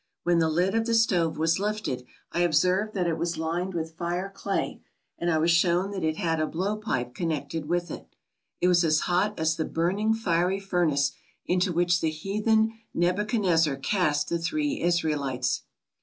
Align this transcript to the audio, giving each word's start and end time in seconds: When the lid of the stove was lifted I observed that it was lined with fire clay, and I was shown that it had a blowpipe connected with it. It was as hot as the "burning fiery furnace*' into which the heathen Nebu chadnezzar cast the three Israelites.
When 0.23 0.39
the 0.39 0.49
lid 0.49 0.73
of 0.73 0.87
the 0.87 0.95
stove 0.95 1.37
was 1.37 1.59
lifted 1.59 2.07
I 2.31 2.39
observed 2.39 2.95
that 2.95 3.05
it 3.05 3.19
was 3.19 3.37
lined 3.37 3.75
with 3.75 3.93
fire 3.95 4.31
clay, 4.33 4.81
and 5.19 5.29
I 5.29 5.37
was 5.37 5.51
shown 5.51 5.91
that 5.91 6.03
it 6.03 6.17
had 6.17 6.39
a 6.39 6.47
blowpipe 6.47 7.13
connected 7.13 7.69
with 7.69 7.91
it. 7.91 8.15
It 8.61 8.67
was 8.67 8.83
as 8.83 9.01
hot 9.01 9.39
as 9.39 9.55
the 9.57 9.63
"burning 9.65 10.15
fiery 10.15 10.59
furnace*' 10.59 11.11
into 11.45 11.71
which 11.71 12.01
the 12.01 12.09
heathen 12.09 12.79
Nebu 12.95 13.25
chadnezzar 13.25 13.75
cast 13.75 14.29
the 14.29 14.39
three 14.39 14.81
Israelites. 14.81 15.61